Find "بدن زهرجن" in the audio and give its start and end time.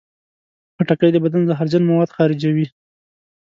1.25-1.83